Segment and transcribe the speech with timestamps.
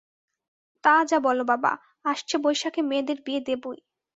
[0.83, 1.71] তা যা বল বাবা,
[2.05, 3.77] আসছে, বৈশাখে মেয়েদের বিয়ে দেবই!